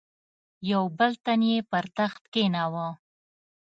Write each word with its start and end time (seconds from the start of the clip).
یو 0.71 0.83
بل 0.97 1.11
تن 1.25 1.39
یې 1.49 1.57
پر 1.71 1.85
تخت 1.97 2.23
کښېناوه. 2.33 2.87